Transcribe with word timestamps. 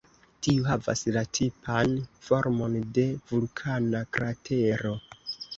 Tiu 0.45 0.63
havas 0.69 1.03
la 1.17 1.23
tipan 1.39 1.93
formon 2.29 2.79
de 2.97 3.05
vulkana 3.33 4.03
kratero. 4.19 4.97